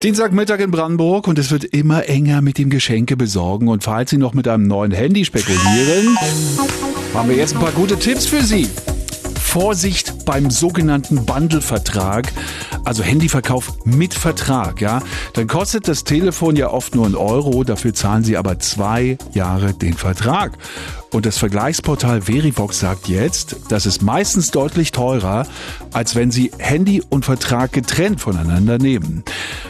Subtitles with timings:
[0.00, 3.66] Dienstagmittag in Brandenburg und es wird immer enger mit dem Geschenke besorgen.
[3.66, 6.16] Und falls Sie noch mit einem neuen Handy spekulieren,
[7.14, 8.68] haben wir jetzt ein paar gute Tipps für Sie.
[9.40, 12.32] Vorsicht beim sogenannten Bundle-Vertrag,
[12.84, 15.02] also Handyverkauf mit Vertrag, ja.
[15.32, 19.74] Dann kostet das Telefon ja oft nur einen Euro, dafür zahlen Sie aber zwei Jahre
[19.74, 20.58] den Vertrag.
[21.10, 25.44] Und das Vergleichsportal Verivox sagt jetzt, das ist meistens deutlich teurer,
[25.92, 29.24] als wenn Sie Handy und Vertrag getrennt voneinander nehmen.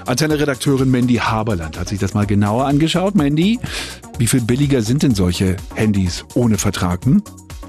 [0.09, 3.15] Antenne-Redakteurin Mandy Haberland hat sich das mal genauer angeschaut.
[3.15, 3.61] Mandy,
[4.17, 7.05] wie viel billiger sind denn solche Handys ohne Vertrag?
[7.05, 7.23] Hm?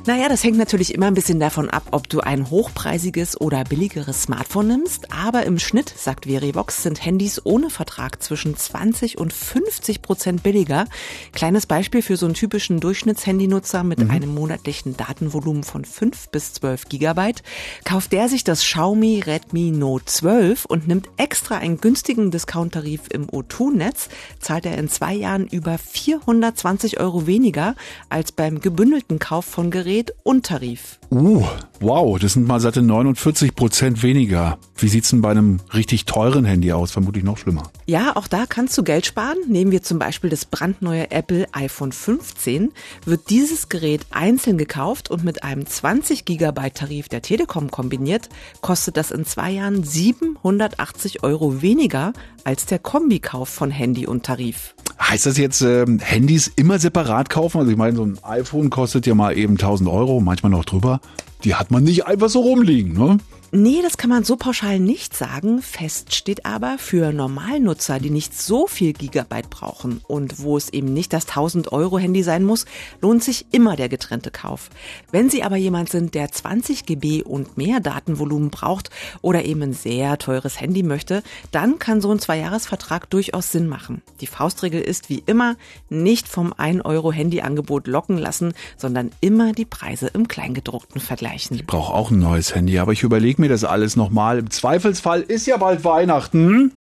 [0.06, 4.24] Naja, das hängt natürlich immer ein bisschen davon ab, ob du ein hochpreisiges oder billigeres
[4.24, 5.12] Smartphone nimmst.
[5.12, 10.86] Aber im Schnitt, sagt Verivox, sind Handys ohne Vertrag zwischen 20 und 50 Prozent billiger.
[11.34, 14.10] Kleines Beispiel für so einen typischen Durchschnittshandynutzer mit mhm.
[14.10, 17.44] einem monatlichen Datenvolumen von 5 bis 12 Gigabyte.
[17.84, 23.28] Kauft der sich das Xiaomi Redmi Note 12 und nimmt extra einen günstigen Discount-Tarif im
[23.28, 24.08] O2-Netz,
[24.40, 27.76] zahlt er in zwei Jahren über 420 Euro weniger
[28.08, 31.00] als beim gebündelten Kauf von Geräten Gerät und Tarif.
[31.10, 31.44] Uh,
[31.80, 34.60] wow, das sind mal satte 49 Prozent weniger.
[34.78, 36.92] Wie sieht's denn bei einem richtig teuren Handy aus?
[36.92, 37.72] Vermutlich noch schlimmer.
[37.88, 39.40] Ja, auch da kannst du Geld sparen.
[39.48, 42.72] Nehmen wir zum Beispiel das brandneue Apple iPhone 15.
[43.06, 48.30] Wird dieses Gerät einzeln gekauft und mit einem 20 Gigabyte Tarif der Telekom kombiniert,
[48.62, 54.76] kostet das in zwei Jahren 780 Euro weniger als der Kombikauf von Handy und Tarif.
[55.10, 57.58] Heißt das jetzt, äh, Handys immer separat kaufen?
[57.58, 61.02] Also ich meine, so ein iPhone kostet ja mal eben 1000 Euro, manchmal noch drüber.
[61.44, 63.18] Die hat man nicht einfach so rumliegen, ne?
[63.52, 65.64] Nee, das kann man so pauschal nicht sagen.
[65.64, 70.94] Fest steht aber für Normalnutzer, die nicht so viel Gigabyte brauchen und wo es eben
[70.94, 72.66] nicht das 1000 Euro Handy sein muss,
[73.02, 74.70] lohnt sich immer der getrennte Kauf.
[75.12, 78.92] Wenn Sie aber jemand sind, der 20 GB und mehr Datenvolumen braucht
[79.24, 84.04] oder eben ein sehr teures Handy möchte, dann kann so ein Zweijahresvertrag durchaus Sinn machen.
[84.22, 85.56] Die Faustregel ist wie immer,
[85.90, 91.56] nicht vom 1 Euro Handyangebot locken lassen, sondern immer die Preise im Kleingedruckten vergleichen.
[91.56, 94.40] Ich brauche auch ein neues Handy, aber ich überlege mir das alles nochmal.
[94.40, 96.74] Im Zweifelsfall ist ja bald Weihnachten.